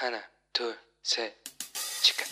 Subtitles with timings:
[0.00, 0.18] 하나,
[0.52, 1.32] 둘, 셋,
[2.02, 2.24] 치카.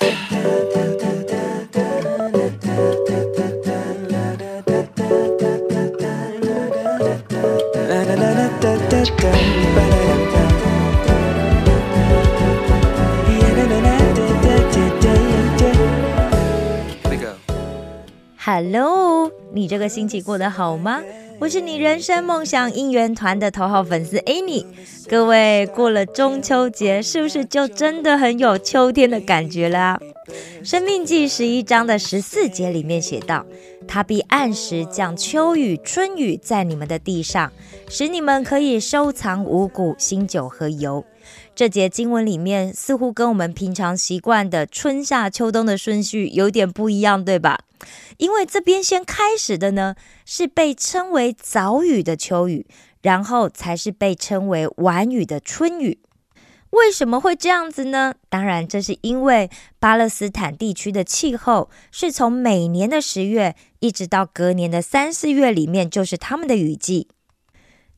[17.02, 17.34] Here we go.
[18.38, 21.02] Hello，你这个星期过得好吗？
[21.39, 24.65] 我是你人生梦想应援团的头号粉丝 Annie。
[25.07, 29.97] 各位过了中秋节，是不是就真的很有秋天的感觉了？
[30.63, 33.45] 生命记十一章的十四节里面写道
[33.87, 37.51] ：“他必按时降秋雨、春雨在你们的地上，
[37.87, 41.05] 使你们可以收藏五谷、新酒和油。”
[41.59, 47.59] 这节经文里面似乎跟我们平常习惯的春夏秋冬的顺序有点不一样，对吧？
[48.15, 49.95] 因为这边先开始的呢
[50.25, 52.65] 是被称为早雨的秋雨，
[53.01, 55.99] 然后才是被称为晚雨的春雨。
[56.69, 58.13] 为什么会这样子呢？
[58.29, 59.49] 当然，这是因为
[59.81, 67.09] 巴勒斯坦地区的气候是从每年的十月一直到隔年的三四月里面，就是他们的雨季。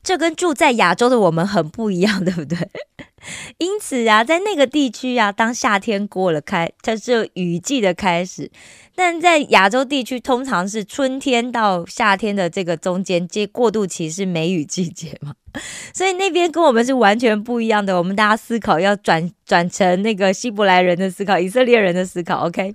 [0.02, 2.58] 这跟住在亚洲的我们很不一样，对不对？
[3.58, 8.50] 因此啊，在那个地区啊，当夏天过了开，它是雨季的开始；
[8.96, 15.34] 但在亚洲地区，通常是春天到夏天的这个中间，接过渡期是梅雨季节嘛。
[15.92, 17.96] 所以那边跟我们是完全不一样的。
[17.98, 22.46] 我们大家思考要转转成那个希伯来人的思考，以色列人的思考。
[22.46, 22.74] OK，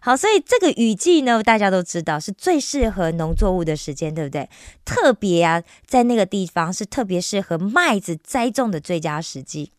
[0.00, 4.48] 好，所以这个雨季呢，大家都知道是最适合农作物的时间，对不对？
[4.84, 9.72] 特别啊，在那个地方是特别适合麦子栽种的最佳时机。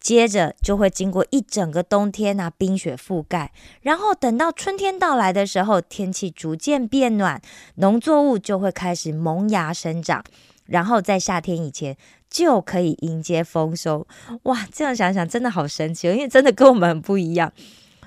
[0.00, 7.40] 接着就会经过一整个冬天啊，冰雪覆盖，然后等到春天到来的时候，天气逐渐变暖，
[7.76, 10.22] 农作物就会开始萌芽生长，
[10.66, 11.96] 然后在夏天以前
[12.28, 14.06] 就可以迎接丰收。
[14.44, 17.52] 哇，这样想想真的好神奇，因为真的跟我们很不一样。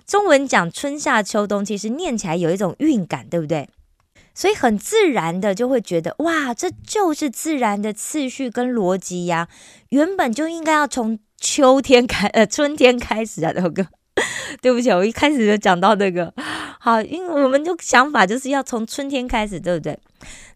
[0.06, 3.70] 中文讲春夏秋冬，其实念起来有一种韵感，对不对？
[4.34, 9.48] 所以很自然的就会觉得，哇，这就是自然的次序跟逻辑呀，
[9.90, 11.20] 原本就应该要从。
[11.40, 13.86] 秋天开，呃，春天开始啊，豆哥，
[14.60, 16.34] 对不起，我一开始就讲到这个，
[16.80, 20.00] 好，因为我们就想法就是要从春天开始，对不对？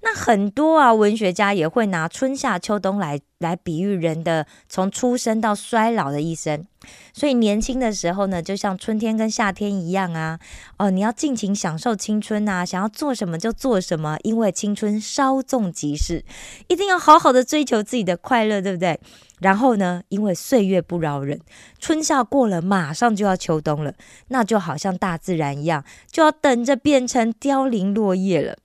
[0.02, 6.66] 那很多啊，文学家也会拿春夏秋冬来来比喻人的从出生到衰老的一生。
[7.14, 10.40] 所以年轻的时候呢，就像春天跟夏天一样啊，
[10.78, 16.26] 哦，你要尽情享受青春呐，想要做什么就做什么，因为青春稍纵即逝，
[16.68, 19.00] 一定要好好的追求自己的快乐，对不对？
[19.40, 21.40] 然后呢，因为岁月不饶人，
[21.80, 23.94] 春夏过了，马上就要秋冬了，
[24.30, 28.58] 那就好像大自然一样，就要等着变成凋零落叶了。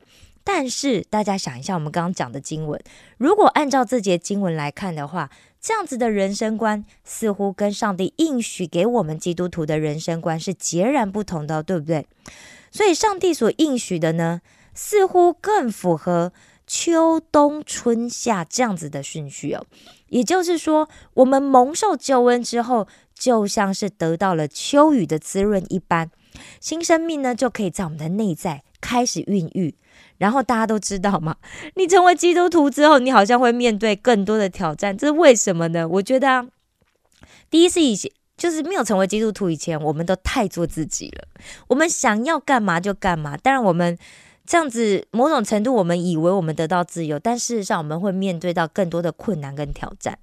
[0.48, 2.80] 但是大家想一下，我们刚刚讲的经文，
[3.18, 5.28] 如果按照这节经文来看的话，
[5.60, 12.06] 这样子的人生观似乎跟上帝应许给我们基督徒的人生观是截然不同的，对不对？
[12.70, 14.40] 所以上帝所应许的呢，
[14.72, 16.32] 似乎更符合
[16.64, 19.66] 秋冬春夏这样子的顺序哦。
[20.10, 26.08] 也就是说，我们蒙受救恩之后，就像是得到了秋雨的滋润一般，
[26.60, 29.74] 新生命呢就可以在我们的内在开始孕育。
[30.18, 31.36] 然后大家都知道嘛，
[31.76, 35.86] 你成为基督徒之后，你好像会面对更多的挑战，这是为什么呢？
[35.86, 36.46] 我觉得啊，
[37.50, 41.28] 第一是以前就是没有成为基督徒以前，我们都太做自己了，
[41.68, 43.36] 我们想要干嘛就干嘛。
[43.36, 43.96] 当然，我们
[44.46, 50.18] 这样子某种程度，我们以为我们得到自由，但事实上我们会面对到更多的困难跟挑战。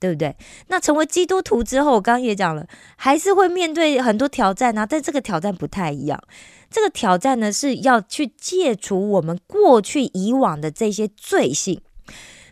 [0.00, 0.36] 对不对？
[0.68, 4.86] 那成为基督徒之后，我刚刚也讲了，还是会面对很多挑战啊。
[4.86, 6.22] 但这个挑战不太一样，
[6.70, 11.80] 这个挑战呢是要去戒除我们过去以往的这些罪性。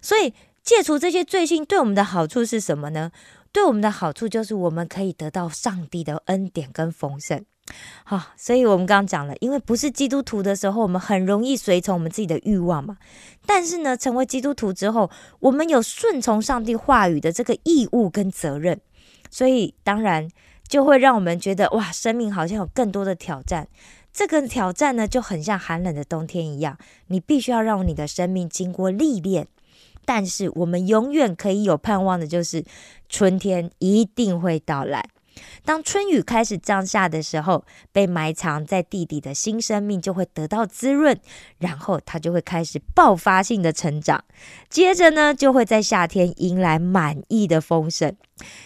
[0.01, 0.33] 所以
[0.63, 3.11] 戒除这些罪性对我们的好处是什么呢？
[3.53, 7.45] 对我们的好处就是我们可以得到上帝的恩典跟丰盛。
[8.05, 12.97] 好，所以我们刚刚讲了，因为不是基督徒的时候，我们很容易随从我们自己的欲望嘛。
[13.45, 15.11] 但是呢，成为基督徒之后，
[15.41, 18.81] 我们有顺从上帝话语的这个义务跟责任，
[19.31, 20.29] 所以当然
[20.69, 23.67] 就会让我们觉得哇，生命好像有更多的挑战。
[24.17, 26.79] 这个挑战呢，就很像寒冷的冬天一样，
[27.09, 29.47] 你必须要让你的生命经过历练。
[30.07, 32.65] 但是我们永远可以有盼望的，就是
[33.11, 35.11] 春天一定会到来。
[35.65, 41.19] 当春雨开始降下的时候，被埋藏在地底的新生命就会得到滋润，
[41.59, 44.25] 然后它就会开始爆发性的成长。
[44.69, 48.15] 接着呢，就会在夏天迎来满意的丰盛，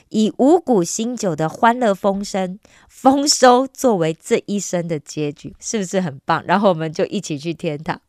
[0.08, 2.58] 以五谷新酒的欢乐丰盛
[2.88, 6.44] 丰收作为这一生的结局，是不是很棒？
[6.46, 8.00] 然后我们就一起去天堂。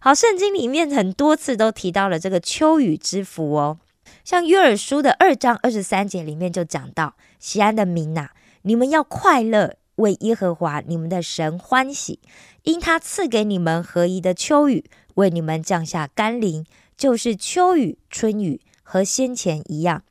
[0.00, 3.78] 好，圣经里面很多次都提到了这个秋雨之福哦。
[4.28, 8.28] 像约珥书的二章二十三节里面就讲到：西安的民呐，
[8.60, 12.20] 你们要快乐，为耶和华你们的神欢喜，
[12.64, 14.84] 因他赐给你们合宜的秋雨，
[15.14, 20.02] 为你们降下甘霖，就是秋雨、春雨和先前一样。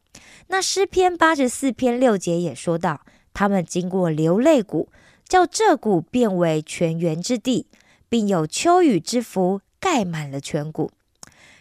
[0.47, 3.01] 那诗篇八十四篇六节也说到，
[3.35, 4.89] 他们经过流泪谷，
[5.29, 7.67] 叫这谷变为泉源之地，
[8.09, 10.89] 并有秋雨之福盖满了全谷。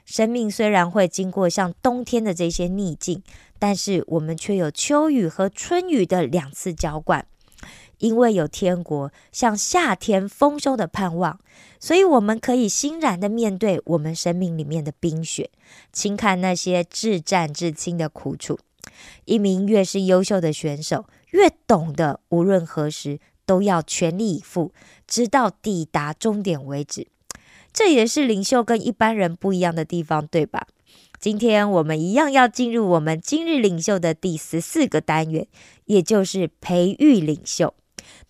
[0.06, 3.22] 生命虽然会经过像冬天的这些逆境，
[3.58, 7.26] 但是我们却有秋雨和春雨的两次浇灌，
[7.98, 11.40] 因为有天国像夏天丰收的盼望，
[11.80, 15.50] 所以我们可以欣然的面对我们生命里面的冰雪，
[15.92, 18.58] 轻看那些至战至轻的苦楚。
[19.24, 24.72] 一名越是优秀的选手，越懂得无论何时都要全力以赴，
[25.08, 27.08] 直到抵达终点为止。
[27.76, 30.66] 这也是领袖跟一般人不一样的地方，对吧？
[31.20, 35.46] 今天我们一样要进入我们今日领袖的第十四个单元，
[35.84, 37.74] 也就是培育领袖。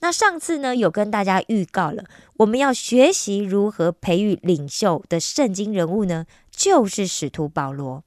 [0.01, 2.03] 那上次呢，有跟大家预告了，
[2.39, 8.03] 我们要学习如何培育领袖的圣经人物呢，就是使徒保罗。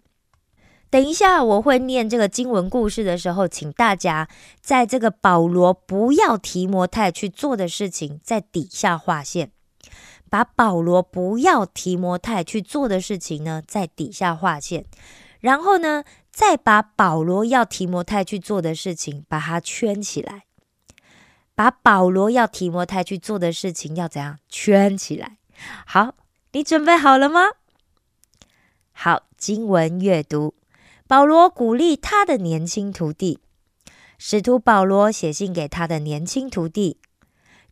[0.90, 4.28] 等一下我会念这个经文故事的时候，请大家
[4.60, 9.52] 在这个保罗不要提摩太去做的事情，在底下划线。
[10.30, 14.86] 把保罗不要提摩太去做的事情呢，在底下划线，
[15.40, 20.44] 然后呢，再把保罗要提摩太去做的事情把它圈起来。
[21.56, 25.38] 把保罗要提摩太去做的事情要怎样圈起来？
[25.86, 26.14] 好，
[26.52, 27.42] 你准备好了吗？
[28.92, 30.54] 好，经文阅读，
[31.08, 33.40] 保罗鼓励他的年轻徒弟，
[34.18, 37.00] 使徒保罗写信给他的年轻徒弟。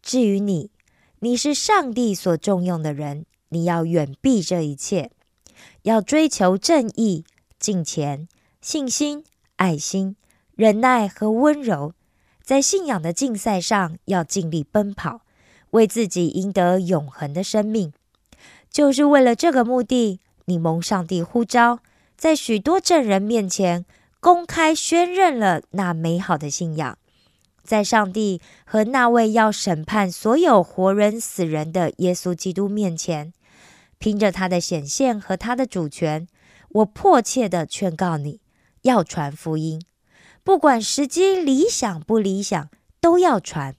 [0.01, 0.71] 至于你。
[1.19, 5.09] 你是上帝所重用的人，你要远避这一切，
[5.81, 7.25] 要追求正义、
[7.59, 8.27] 敬虔、
[8.61, 9.23] 信心、
[9.55, 10.15] 爱心、
[10.55, 11.93] 忍耐和温柔，
[12.43, 15.21] 在信仰的竞赛上要尽力奔跑，
[15.71, 17.91] 为自己赢得永恒的生命。
[18.69, 21.79] 就是为了这个目的，你蒙上帝呼召，
[22.15, 23.85] 在许多证人面前
[24.19, 26.95] 公开宣认了那美好的信仰。
[27.67, 33.33] 在上帝和那位要审判所有活人死人的耶稣基督面前，
[33.97, 36.25] 凭着他的显现和他的主权，
[36.69, 38.39] 我迫切的劝告你，
[38.83, 39.81] 要传福音，
[40.45, 42.69] 不管时机理想不理想，
[43.01, 43.75] 都要传，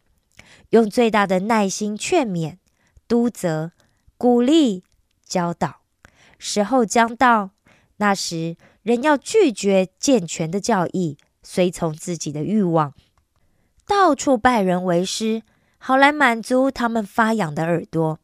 [0.68, 2.58] 用最大的耐心劝勉、
[3.08, 3.72] 督责、
[4.18, 4.84] 鼓励、
[5.24, 5.80] 教导。
[6.38, 7.52] 时候将到，
[7.96, 12.92] 那时人要拒绝健全的教义，随从自己的欲望。
[13.88, 15.42] 到处拜人为师，
[15.78, 18.20] 好来满足他们发痒的耳朵。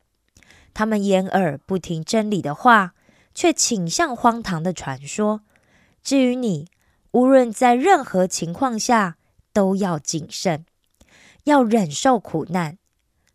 [0.74, 2.92] 他们掩耳不听真理的话，
[3.32, 5.40] 却倾向荒唐的传说。
[6.02, 6.68] 至于你，
[7.12, 9.16] 无论在任何情况下，
[9.54, 10.66] 都要谨慎，
[11.44, 12.76] 要忍受苦难，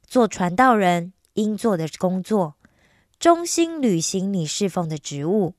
[0.06, 2.58] 做传道人应做的工作，
[3.18, 5.56] 忠心履行你侍奉的职务。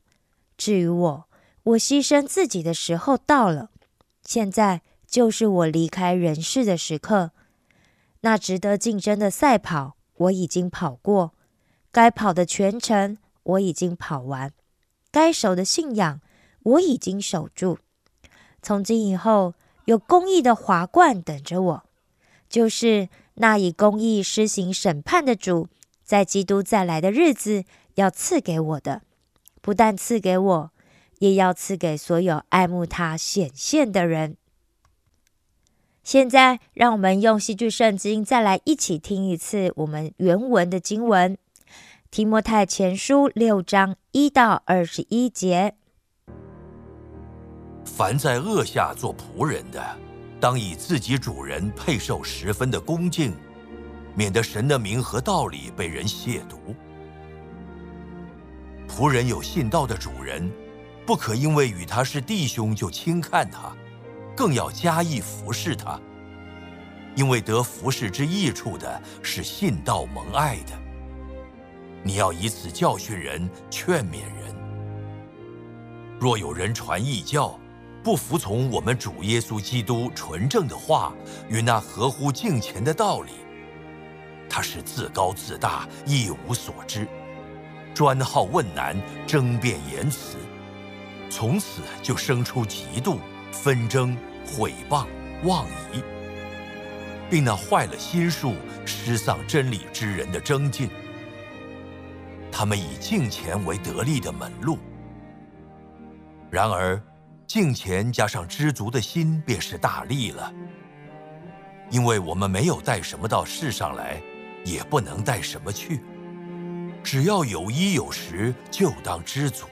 [0.57, 1.25] 至于我，
[1.65, 3.71] 我牺牲自己的时候到了。
[4.23, 4.83] 现在。
[5.11, 7.33] 就是我离开人世的时刻，
[8.21, 11.35] 那值得竞争的赛跑我已经跑过，
[11.91, 14.53] 该跑的全程我已经跑完，
[15.11, 16.21] 该守的信仰
[16.63, 17.79] 我已经守住。
[18.63, 19.55] 从今以后，
[19.87, 21.85] 有公义的华冠等着我，
[22.49, 25.67] 就是那以公义施行审判的主，
[26.05, 27.65] 在基督再来的日子
[27.97, 29.03] 要赐给我的，
[29.61, 30.71] 不但赐给我，
[31.19, 34.37] 也要赐给所有爱慕他显现的人。
[36.03, 41.37] 现在，让我们用戏剧圣经再来一起听一次我们原文的经文，
[42.11, 45.75] 《提摩太前书》六章一到二十一节。
[47.85, 49.99] 凡在恶下做仆人的，
[50.41, 53.35] 当以自己主人配受十分的恭敬，
[54.15, 56.75] 免得神的名和道理被人亵渎。
[58.89, 60.51] 仆人有信道的主人，
[61.07, 63.73] 不可因为与他是弟兄就轻看他。
[64.41, 66.01] 更要加以服侍他，
[67.15, 70.73] 因为得服侍之益处的是信道蒙爱的。
[72.03, 74.57] 你要以此教训人、劝勉人。
[76.19, 77.61] 若有人传异教，
[78.03, 81.13] 不服从我们主耶稣基督纯正的话
[81.51, 83.33] 与那合乎敬虔的道理，
[84.49, 87.07] 他是自高自大、一无所知，
[87.93, 90.39] 专好问难、争辩言辞，
[91.29, 93.19] 从此就生出嫉妒、
[93.53, 94.17] 纷争。
[94.57, 95.07] 毁谤、
[95.45, 96.03] 妄疑，
[97.31, 98.55] 并那坏了心术、
[98.85, 100.91] 失丧真理之人的争竞，
[102.51, 104.79] 他们以敬钱为得利的门路。
[106.51, 107.01] 然而，
[107.47, 110.53] 敬虔加上知足的心，便是大利了。
[111.91, 114.21] 因为我们没有带什么到世上来，
[114.65, 116.01] 也不能带什么去。
[117.03, 119.67] 只要有衣有食，就当知足。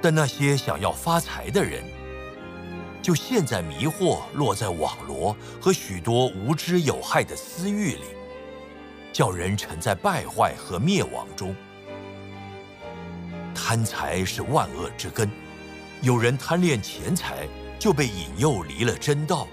[0.00, 1.82] 但那些想要发财的人，
[3.02, 8.04] 就陷在迷惑、落在网罗和许多无知有害的私欲里，
[9.12, 11.54] 叫人沉在败坏和灭亡中。
[13.52, 15.28] 贪财是万恶之根。
[16.00, 17.46] 有人贪恋钱财，
[17.78, 19.46] 就被引诱离了真道，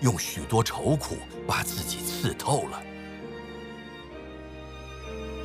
[0.00, 1.16] 用许多愁苦
[1.46, 2.82] 把自己刺透了。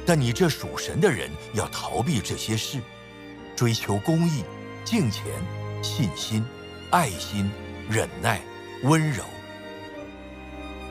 [0.06, 2.80] 但你这属神的人要逃避这些事，
[3.56, 4.44] 追求公义、
[4.84, 5.26] 敬虔、
[5.84, 6.44] 信心、
[6.94, 7.50] 爱心、
[7.90, 8.40] 忍耐、
[8.84, 9.24] 温柔。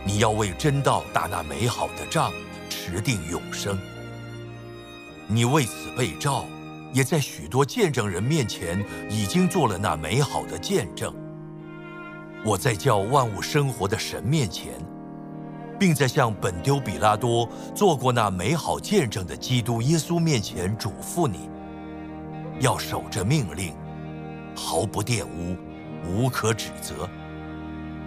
[0.04, 2.32] 你要为真道打那美好的仗，
[2.68, 3.78] 持定永生。
[5.28, 6.44] 你为此被召。
[6.92, 11.14] 也在许多见证人面前已经做了那美好的见证。
[12.44, 14.75] 我在叫万物生活的神面前，
[15.78, 21.49] 并在向本丢比拉多做过那美好见证的基督耶稣面前嘱咐你：
[22.59, 23.73] 要守着命令，
[24.54, 25.56] 毫不玷污，
[26.06, 27.09] 无可指责，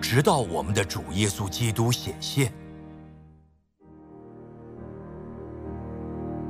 [0.01, 2.51] 直到我们的主耶稣基督显现。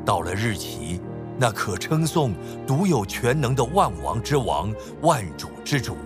[0.05, 1.01] 到了日期。
[1.37, 2.33] 那可称颂、
[2.65, 5.97] 独有全能的万王之王、万主之主，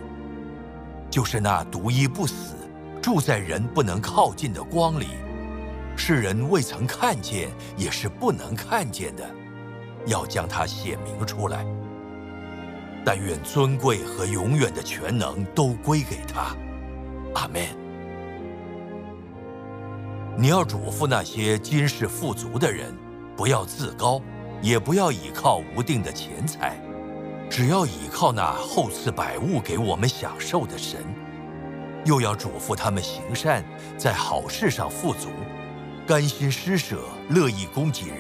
[1.08, 2.56] 就是那独一不死、
[3.00, 5.06] 住在人不能靠近的光里，
[5.96, 9.24] 世人未曾看见，也是不能看见的，
[10.08, 11.64] 要将他显明出来。
[13.06, 16.56] 但愿尊贵和永远的全能都归给他。
[17.36, 17.62] 阿门。
[20.38, 22.94] 你要嘱咐那些今世富足的人，
[23.36, 24.22] 不要自高。
[24.62, 26.78] 也不要倚靠无定的钱财，
[27.50, 31.00] 只要倚靠那厚赐百物给我们享受的神。
[32.04, 33.64] 又要嘱咐他们行善，
[33.98, 35.30] 在好事上富足，
[36.06, 36.98] 甘心施舍，
[37.30, 38.18] 乐意供给人，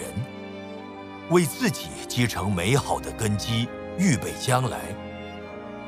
[1.29, 3.67] 为自己积成美好的根基，
[4.00, 4.79] 预备将来，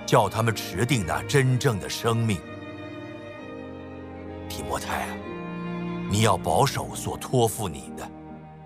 [0.06, 2.38] 叫他们持定那真正的生命。
[4.50, 5.16] 提摩太啊，
[6.10, 8.06] 你要保守所托付你的。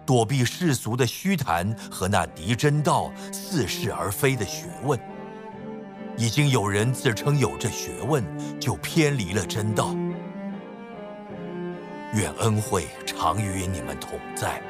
[0.03, 4.99] 躲避世俗的虚谈和那敌真道似是而非的学问，
[6.17, 8.23] 已经有人自称有这学问，
[8.59, 9.95] 就偏离了真道。
[12.13, 14.61] 愿恩惠常与你们同在。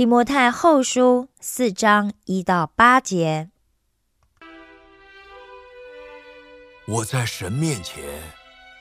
[0.00, 3.50] 提摩太后书四章一到八节，
[6.86, 8.02] 我在神面前，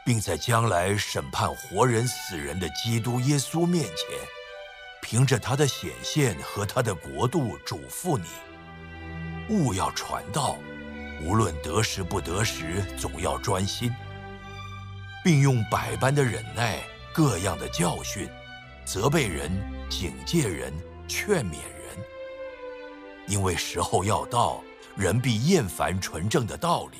[0.05, 4.07] 并在将来审判活人死人的基督耶稣面前，
[5.01, 8.23] 凭着他的显现和他的国度，嘱咐你：
[9.49, 10.57] 勿要传道，
[11.21, 13.93] 无论得时不得时，总要专心，
[15.21, 16.79] 并用百般的忍耐，
[17.13, 18.29] 各样的教训，
[18.85, 19.51] 责备人，
[19.89, 20.71] 警戒人。
[21.09, 22.05] 劝勉人，
[23.27, 24.63] 因为时候要到，
[24.95, 26.99] 人必厌烦纯正的道理，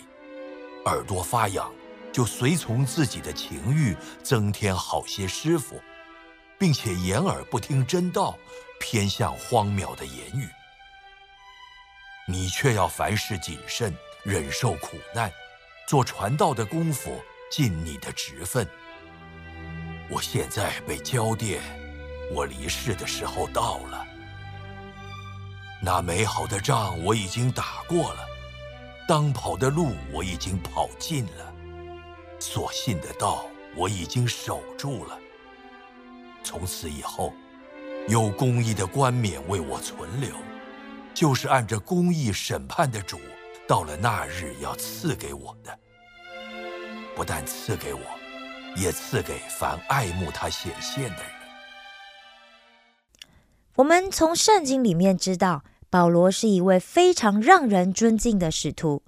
[0.86, 1.72] 耳朵发痒，
[2.12, 5.80] 就随从自己的情欲，增添好些师傅，
[6.58, 8.36] 并且掩耳不听真道，
[8.80, 10.48] 偏向荒谬的言语。
[12.28, 15.32] 你却要凡事谨慎，忍受苦难，
[15.88, 18.68] 做传道的功夫，尽你的职分。
[20.10, 21.79] 我现在被交电。
[22.32, 24.06] 我离世的时候到了，
[25.82, 28.20] 那美好的仗我已经打过了，
[29.08, 31.54] 当跑的路我已经跑尽了，
[32.40, 33.46] 所信的道
[33.76, 35.18] 我已经守住了。
[36.44, 37.34] 从此以后，
[38.08, 40.30] 有公义的冠冕为我存留，
[41.14, 43.20] 就是按着公义审判的主，
[43.68, 45.78] 到了那日要赐给我的。
[47.16, 48.02] 不但赐给我，
[48.76, 51.39] 也赐给凡爱慕他显现的人。
[53.80, 59.04] 我们从圣经里面知道，保罗是一位非常让人尊敬的使徒。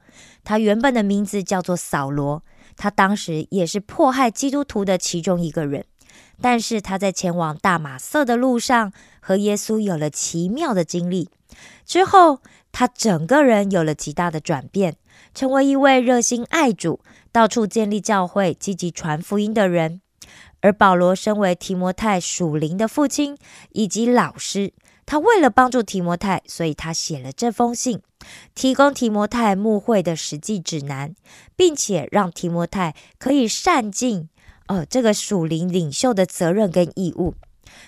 [0.46, 2.42] 他原本的名字叫做扫罗，
[2.78, 5.84] 他当时也是迫害基督徒的其中一个人。
[6.40, 11.28] 但是他在前往大马色的路上，和耶稣有了奇妙的经历
[11.86, 12.40] 之后，
[12.72, 14.96] 他整个人有了极大的转变，
[15.34, 17.02] 成为一位热心爱主、
[17.34, 20.00] 到处建立教会、积极传福音的人。
[20.62, 23.38] 而保罗身为提摩太属灵的父亲
[23.72, 24.74] 以及老师，
[25.06, 28.02] 他为了帮助提摩太，所以他写了这封信，
[28.56, 31.14] 提供提摩太牧会的实际指南，
[31.56, 34.30] 并且让提摩太可以善尽
[34.68, 37.34] 呃这个属灵领袖的责任跟义务。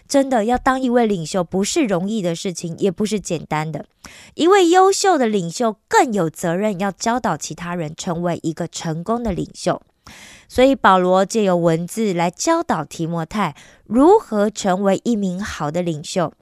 [0.07, 3.85] 真的要当一位领袖，不是容易的事情，也不是简单的。
[4.33, 9.81] 一位优秀的领袖更有责任，要教导其他人成为一个成功的领袖。
[10.47, 13.55] 所以保罗借由文字来教导提摩太
[13.85, 16.33] 如何成为一名好的领袖。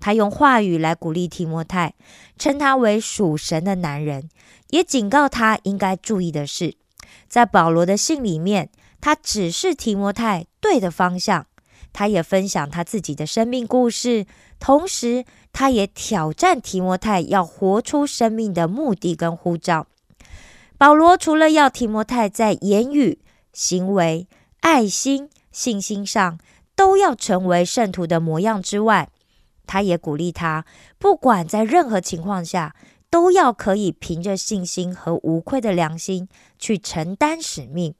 [0.00, 1.94] 他用话语来鼓励提摩太，
[2.38, 4.28] 称他为属神的男人，
[4.70, 6.76] 也警告他应该注意的是，
[7.28, 8.70] 在保罗的信里面，
[9.00, 11.46] 他指示提摩太对的方向。
[11.92, 14.26] 他也分享他自己的生命故事，
[14.60, 19.86] 同时他也挑战提摩太要活出生命的目的跟呼召。
[20.78, 23.20] 保罗除了要提摩太在言语、
[23.52, 24.28] 行为、
[24.60, 26.38] 爱心、信心上
[26.74, 29.10] 都要成为圣徒的模样之外，
[29.66, 30.64] 他也鼓励他，
[30.98, 32.74] 不管在任何情况下，
[33.10, 37.94] 都要可以凭着信心和无愧的良心去承担使命。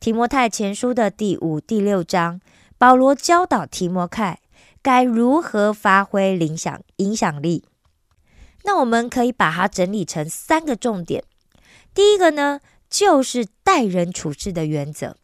[0.00, 2.40] 提摩太前书的第五、第六章。
[2.78, 4.40] 保罗教导提摩太
[4.82, 7.64] 该如何发挥影响影响力。
[8.64, 11.22] 那我们可以把它整理成三个重点。
[11.94, 15.16] 第一个呢，就是待人处事的原则。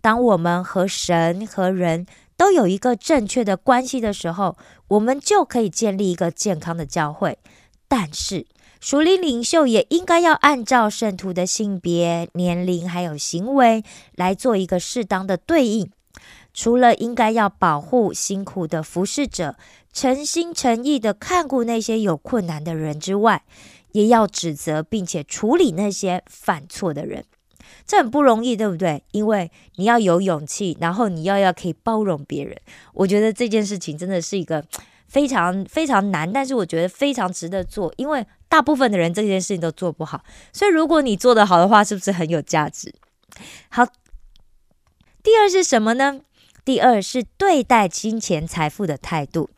[0.00, 2.06] 当我们和神和人
[2.36, 4.56] 都有一个正确的关系的时候，
[4.88, 7.38] 我们就可以建立一个健康的教会。
[7.88, 8.46] 但是，
[8.80, 13.82] 属灵领袖也应该要按照圣徒的性别、年龄还有行为
[14.14, 15.90] 来做一个适当的对应。
[16.52, 19.56] 除了应该要保护辛苦的服侍者，
[19.92, 23.42] 诚心诚意的看顾那些有困难的人之外，
[23.94, 27.24] 也要指责并且处理那些犯错的人。
[27.86, 29.02] 这很不容易，对不对？
[29.12, 32.56] 因为你要有勇气，然后你要要可以包容别人。
[32.92, 34.64] 我觉得这件事情真的是一个
[35.06, 40.22] 非常非常难，但是我觉得非常值得做，因为大部分的人这件事情都做不好。
[40.52, 42.94] 所以如果你做得好的话，是不是很有价值？
[43.68, 43.86] 好，
[45.22, 46.20] 第二是什么呢？
[46.64, 49.50] 第二是对待金钱财富的态度。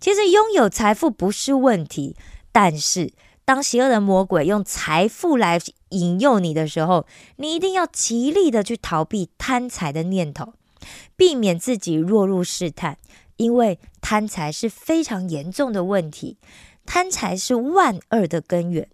[0.00, 2.16] 其实拥有财富不是问题，
[2.52, 3.12] 但是
[3.44, 10.54] 当邪恶的魔鬼用财富来引诱你的时候，你一定要极力的去逃避贪财的念头，
[11.16, 12.98] 避免自己落入试探。
[13.36, 16.38] 因为贪财是非常严重的问题，
[16.86, 18.88] 贪财是万恶的根源。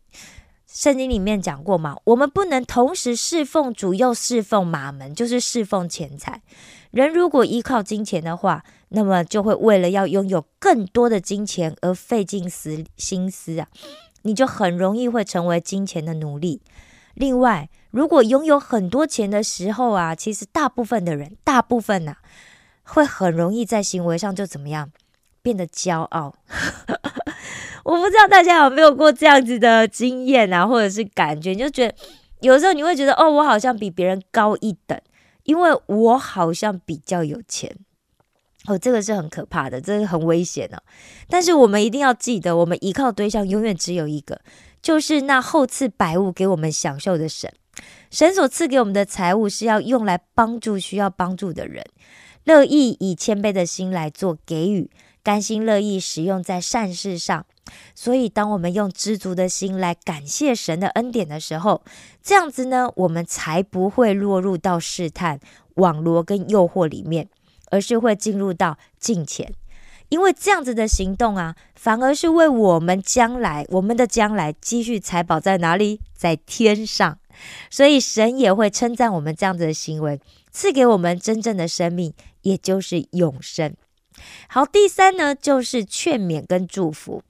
[0.67, 6.41] 圣经里面讲过嘛，我们不能同时侍奉主又侍奉马门，就是侍奉钱财。
[6.91, 13.69] 人如果依靠金钱的话，那么就会为了要拥有更多的金钱而费尽思心思啊，
[14.23, 16.63] 你就很容易会成为金钱的奴隶。
[17.15, 22.17] 另外，如果拥有很多钱的时候啊，其实大部分的人，大部分呐，
[22.85, 24.91] 会很容易在行为上就怎么样，
[25.43, 26.35] 变得骄傲。
[27.85, 31.95] 我不知道大家有没有过这样子的经验啊，或者是感觉，就觉得
[32.41, 35.01] 有时候你会觉得，哦，我好像比别人高一等。
[35.45, 37.75] 因为我好像比较有钱
[38.67, 40.83] 哦，这个是很可怕的，这是很危险的。
[41.29, 44.41] 但是我们一定要记得，我们依靠对象永远只有一个，
[44.83, 47.53] 就是那厚赐百物给我们享受的神。
[48.11, 51.85] 神所赐给我们的财物是要用来帮助需要帮助的人，
[52.45, 54.91] 乐意以谦卑的心来做给予，
[55.23, 57.47] 甘心乐意使用在善事上。
[57.95, 61.83] 所以，当我们用知足的心来感谢神的恩典的时候，
[62.21, 65.39] 这样子呢，我们才不会落入到试探、
[65.75, 67.29] 网罗跟诱惑里面，
[67.71, 69.55] 而是会进入到近前。
[70.11, 76.01] 因为这样子的行动啊，反而是为我们将来、我们的将来积蓄财宝在哪里？
[76.13, 77.19] 在天上。
[77.71, 83.75] 所以，神也会称赞我们这样子的行为，赐给我们真正的生命，也就是永生。
[84.49, 87.23] 好，第三呢，就是劝勉跟祝福。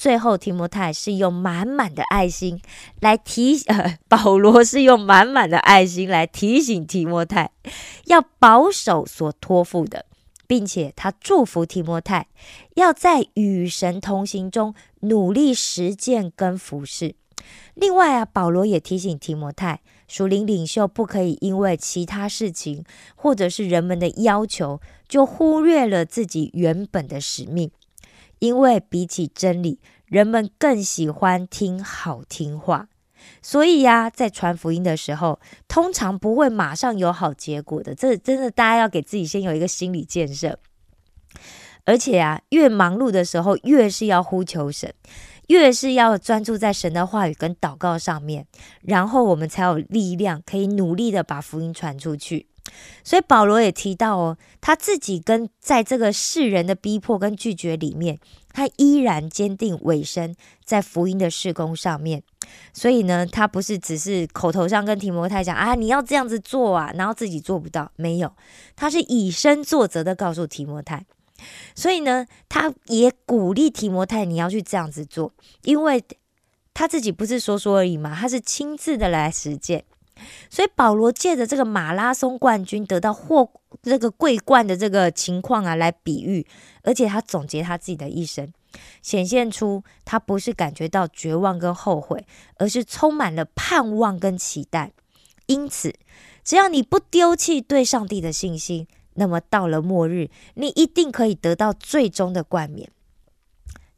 [0.00, 2.58] 最后，提摩太是用满满的爱心
[3.00, 7.50] 来提，呃，保罗是用满满的爱心来提醒提摩太
[8.06, 10.06] 要保守所托付的，
[10.46, 12.28] 并且他祝福提摩太
[12.76, 17.14] 要在与神同行中努力实践跟服侍。
[17.74, 22.82] 另外啊，保罗也提醒提摩太，属灵领袖不可以因为其他事情
[23.14, 27.70] 或者是人们的要求，就忽略了自己原本的使命。
[28.40, 32.88] 因为比起真理，人们更喜欢听好听话，
[33.40, 37.94] 所以呀，在传福音的时候，通常不会马上有好结果的。
[37.94, 40.58] 这真的，大家要给自己先有一个心理建设。
[41.84, 44.92] 而且啊，越忙碌的时候，越是要呼求神，
[45.48, 48.46] 越是要专注在神的话语跟祷告上面，
[48.82, 52.49] 然后我们才有力量可以努力的把福音传出去。
[53.02, 58.18] 所以保罗也提到哦，他自己跟在这个世人的逼迫跟拒绝里面，
[58.52, 62.22] 他依然坚定委身在福音的事工上面。
[62.72, 68.32] 所以呢，他不是只是口头上跟提摩太讲啊，你要这样子做啊，然后自己做不到，没有，
[68.76, 71.04] 他是以身作则的告诉提摩太。
[71.74, 76.04] 所以呢，他也鼓励提摩太你要去这样子做，因为
[76.74, 79.84] 他自己不是说说而已嘛，他是亲自的来实践。
[80.48, 83.50] 所以保罗借着这个马拉松冠军得到获
[83.82, 86.46] 这个桂冠的这个情况啊，来比喻，
[86.82, 88.52] 而且他总结他自己的一生，
[89.02, 94.92] 显现出他不是感觉到绝望跟后悔，而是充满了盼望跟期待。
[95.46, 95.94] 因此，
[96.44, 102.88] 只要你不丢弃对上帝的信心，那么到了末日，你一定可以得到最终的冠冕。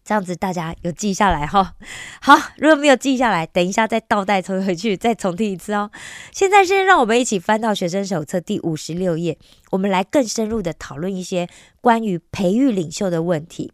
[0.04, 1.74] 这样子大家有记下来哈，
[2.20, 5.90] 好，如果没有记下来，等一下再倒带重回去，再重听一次哦。
[6.32, 9.38] 现在先让我们一起翻到学生手册第五十六页，
[9.70, 11.48] 我们来更深入的讨论一些
[11.80, 13.72] 关于培育领袖的问题。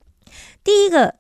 [0.63, 1.15] 第一个，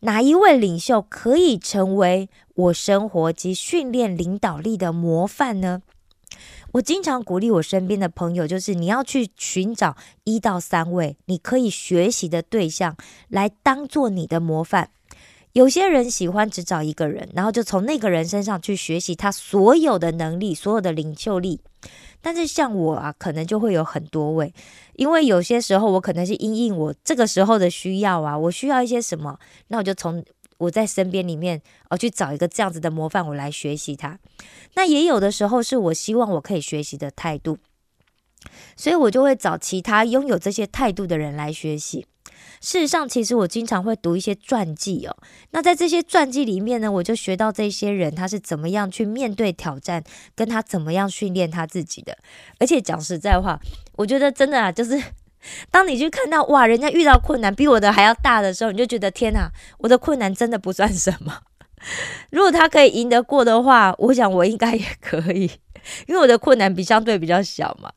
[0.00, 5.80] 哪一位领袖可以成为我生活及训练领导力的模范呢？
[6.72, 12.96] 我经常鼓励我身边的朋友，就是你要去寻找一到三位你可以学习的对象，
[13.28, 14.90] 来当做你的模范。
[15.52, 21.60] 有些人喜欢只找一个人，然后就从那个人身上去学习他所有的能力、所有的领袖力。
[22.20, 24.54] 但是像我啊，可能就会有很多位，
[24.94, 30.24] 因为有些时候我可能是因应我这个时候的需要啊，我需要一些什么，那我就从。
[30.60, 34.18] 我在身边里面，哦，去找一个这样子的模范，我来学习他。
[34.74, 37.58] 那也有的时候是我希望我可以学习的态度，
[38.76, 42.06] 所以我就会找其他拥有这些态度的人来学习。
[42.60, 45.16] 事实上，其实我经常会读一些传记哦。
[45.52, 52.18] 那在这些传记里面呢，我就学到这些人他是怎么样去面对挑战，跟他怎么样训练他自己的。
[52.58, 53.58] 而且讲实在话，
[53.96, 55.02] 我觉得真的啊，就是。
[55.70, 61.40] 当你去看到哇，人家遇到困难比我的还要大的时候，你就觉得天哪，我的困难真的不算什么。
[62.30, 65.50] 如果他可以赢得过的话，我想我应该也可以，
[66.06, 67.90] 因为我的困难比相对比较小嘛。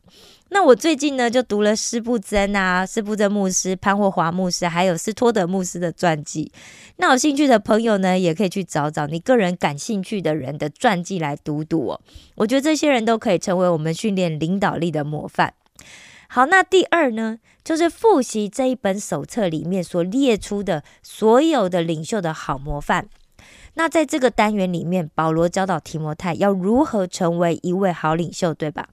[0.50, 6.52] 那我最近呢，就读了施布珍啊、施布珍牧师、潘霍华牧师，还有斯托德牧师的传记。
[6.98, 12.00] 那有兴趣的朋友呢，也可以去找找你个人感兴趣的人的传记来读读哦。
[12.36, 15.56] 我觉得这些人都可以成为我们训练领导力的模范。
[16.36, 23.08] 好，那第二呢，就是复习这一本手册里面所列出的所有的领袖的好模范。
[23.76, 28.90] 那在这个单元里面，保罗教导提摩太要如何成为一位好领袖，对吧？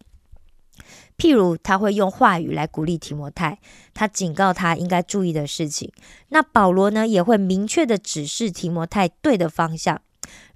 [1.17, 3.59] 譬如他会用话语来鼓励提摩太，
[3.95, 5.91] 他警告他应该注意的事情。
[6.29, 10.03] 那保罗呢，也会明确的指示提摩太对的方向，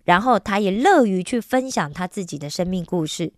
[0.05, 3.33] 然后他也乐于去分享他自己的生命故事。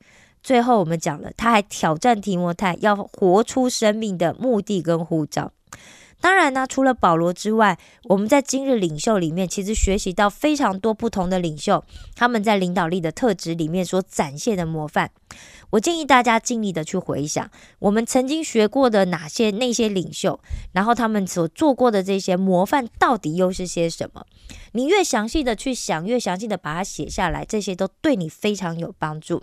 [0.46, 5.50] 最后，我们讲了，他还挑战提摩太要活出生命的目的跟护照。
[6.20, 11.82] 当然呢，除了保罗之外，我们在今日领袖里面，其实学习到非常多不同的领袖，
[12.14, 15.10] 他们在领导力的特质里面所展现的模范。
[15.70, 20.38] 我建议大家尽力的去回想，我们曾经学过的哪些那些领袖，
[20.70, 24.24] 然后他们所做过的这些模范到底又是些什么？
[24.70, 29.42] 你越详细的去想，越详细的把它写下来，这些都对你非常有帮助。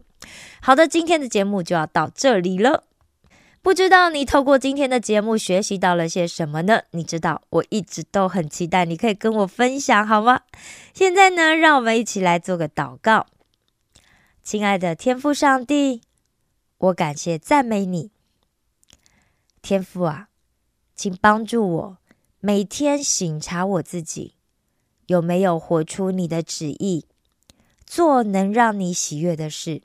[0.62, 2.86] 好的，今天的节目就要到这里了。
[3.62, 6.82] 不知道你透过今天的节目学习到了些什么呢？
[6.92, 10.42] 你知道，我一直都很期待你可以跟我分享，好吗？
[10.94, 13.28] 现在呢，让我们一起来做个祷告。
[14.44, 16.02] 亲爱的天父上帝，
[16.78, 18.12] 我感谢赞美你。
[19.62, 20.28] 天父啊，
[20.94, 21.98] 请帮助我
[22.42, 24.34] 每天醒察我自己，
[25.06, 27.06] 有没有活出你的旨意，
[27.86, 29.84] 做能让你喜悦的事。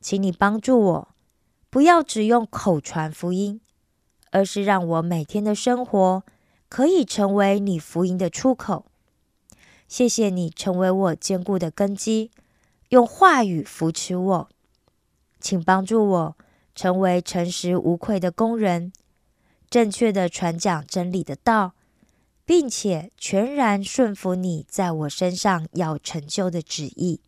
[0.00, 1.08] 请你帮助我，
[1.68, 3.60] 不要只用口传福音，
[4.30, 6.24] 而是让我每天的生活
[6.68, 8.86] 可以成为你福音的出口。
[9.86, 12.30] 谢谢你成为我坚固的根基，
[12.88, 14.48] 用话语扶持我。
[15.38, 16.36] 请帮助我
[16.74, 18.92] 成为诚实无愧的工人，
[19.68, 21.74] 正确的传讲真理的道，
[22.44, 27.20] 并且全然顺服你在我身上要成就的旨意。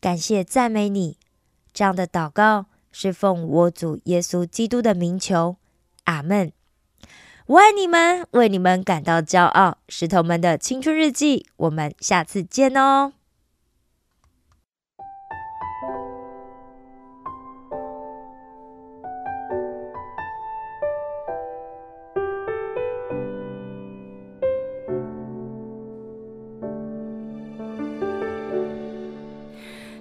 [0.00, 1.19] 感谢赞美你。
[1.72, 5.56] 这样的祷告是奉我主耶稣基督的名求，
[6.04, 6.52] 阿门。
[7.46, 9.78] 我爱你们，为你们感到骄傲。
[9.88, 13.12] 石头们的青春日记，我们下次见哦。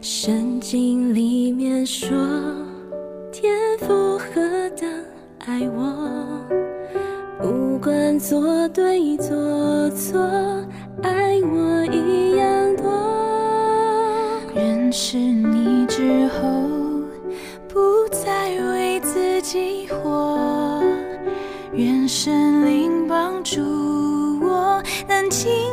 [0.02, 2.10] 圣经里面说，
[3.34, 4.90] 天赋何等
[5.40, 6.42] 爱我，
[7.42, 10.22] 不管做对做错，
[11.04, 12.90] 爱我一样多。
[14.56, 16.48] 认识你之后，
[17.68, 20.82] 不再为自己活，
[21.74, 23.60] 愿神灵帮助
[24.42, 25.69] 我，能轻。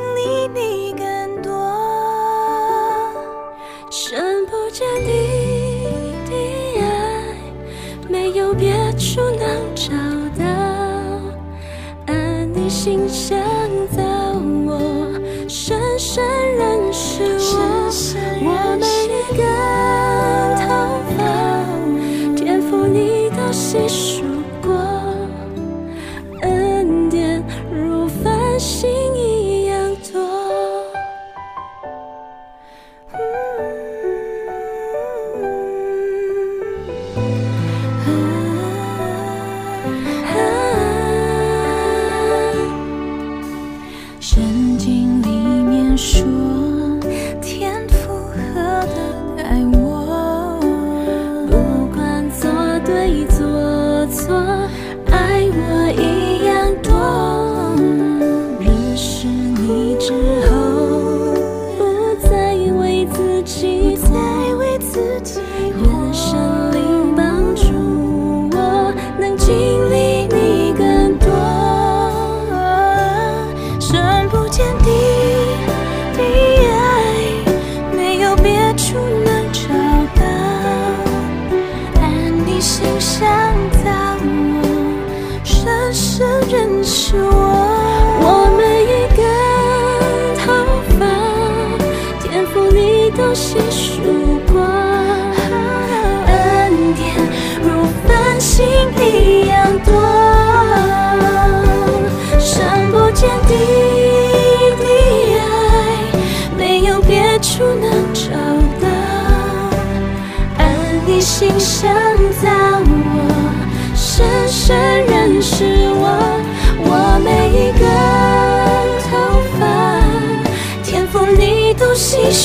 [12.86, 13.65] 倾斜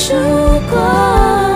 [0.02, 0.12] 束
[0.68, 1.51] 光。